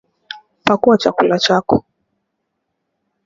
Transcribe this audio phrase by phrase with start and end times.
[0.65, 1.77] Pakuaa chakula chako